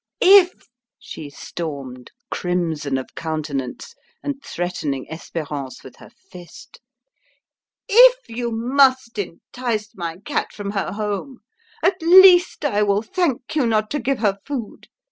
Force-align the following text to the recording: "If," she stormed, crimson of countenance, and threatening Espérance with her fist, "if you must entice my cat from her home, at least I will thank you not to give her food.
"If," 0.19 0.67
she 0.97 1.29
stormed, 1.29 2.09
crimson 2.31 2.97
of 2.97 3.13
countenance, 3.13 3.93
and 4.23 4.43
threatening 4.43 5.05
Espérance 5.11 5.83
with 5.83 5.97
her 5.97 6.09
fist, 6.09 6.81
"if 7.87 8.17
you 8.27 8.49
must 8.51 9.19
entice 9.19 9.91
my 9.93 10.17
cat 10.25 10.53
from 10.53 10.71
her 10.71 10.93
home, 10.93 11.41
at 11.83 12.01
least 12.01 12.65
I 12.65 12.81
will 12.81 13.03
thank 13.03 13.55
you 13.55 13.67
not 13.67 13.91
to 13.91 13.99
give 13.99 14.17
her 14.17 14.39
food. 14.43 14.87